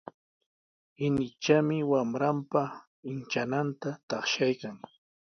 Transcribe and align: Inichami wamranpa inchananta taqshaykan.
Inichami 1.05 1.77
wamranpa 1.91 2.63
inchananta 3.11 3.89
taqshaykan. 4.09 4.77